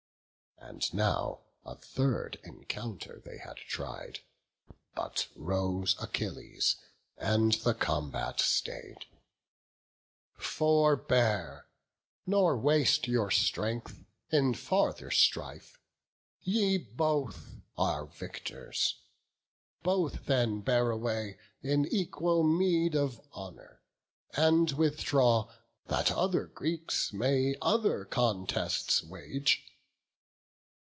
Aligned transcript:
And 0.63 0.93
now 0.93 1.41
a 1.65 1.73
third 1.75 2.37
encounter 2.43 3.15
had 3.43 3.57
they 3.57 3.63
tried 3.67 4.19
But 4.93 5.27
rose 5.35 5.95
Achilles, 5.99 6.75
and 7.17 7.53
the 7.53 7.73
combat 7.73 8.39
stay'd: 8.39 9.05
"Forbear, 10.37 11.65
nor 12.27 12.55
waste 12.55 13.07
your 13.07 13.31
strength, 13.31 14.05
in 14.29 14.53
farther 14.53 15.09
strife; 15.09 15.79
Ye 16.43 16.77
both 16.77 17.55
are 17.75 18.05
victors; 18.05 19.01
both 19.81 20.25
then 20.27 20.61
bear 20.61 20.91
away 20.91 21.39
An 21.63 21.87
equal 21.87 22.43
meed 22.43 22.95
of 22.95 23.19
honour; 23.33 23.81
and 24.35 24.71
withdraw, 24.73 25.51
That 25.87 26.11
other 26.11 26.45
Greeks 26.45 27.11
may 27.11 27.55
other 27.63 28.05
contests 28.05 29.03
wage." 29.03 29.63